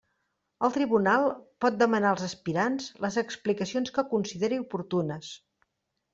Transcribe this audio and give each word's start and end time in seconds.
El 0.67 0.71
tribunal 0.77 1.25
pot 1.65 1.77
demanar 1.81 2.13
als 2.13 2.23
aspirants 2.29 2.89
les 3.07 3.19
explicacions 3.25 3.95
que 3.99 4.07
consideri 4.17 4.61
oportunes. 4.65 5.33